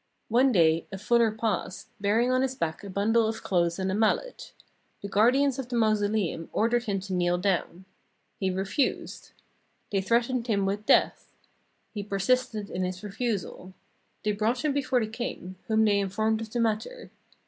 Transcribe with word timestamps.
"One 0.38 0.50
day 0.50 0.88
a 0.90 0.98
fuller 0.98 1.30
passed, 1.30 1.88
bearing 2.00 2.32
on 2.32 2.42
his 2.42 2.56
back 2.56 2.82
a 2.82 2.90
bundle 2.90 3.28
of 3.28 3.44
clothes 3.44 3.78
and 3.78 3.92
a 3.92 3.94
mallet. 3.94 4.52
The 5.02 5.08
guardians 5.08 5.56
of 5.56 5.68
the 5.68 5.76
mausoleum 5.76 6.50
ordered 6.52 6.86
him 6.86 6.98
to 6.98 7.12
kneel 7.14 7.38
down. 7.38 7.84
He 8.40 8.50
refused. 8.50 9.30
They 9.92 10.00
threatened 10.00 10.48
him 10.48 10.66
with 10.66 10.84
death. 10.84 11.32
He 11.94 12.02
persisted 12.02 12.70
in 12.70 12.82
his 12.82 13.04
refusal. 13.04 13.72
They 14.24 14.32
brought 14.32 14.64
him 14.64 14.72
before 14.72 14.98
the 14.98 15.06
king, 15.06 15.54
whom 15.68 15.84
they 15.84 16.00
informed 16.00 16.40
of 16.40 16.50
the 16.52 16.58
matter. 16.58 17.12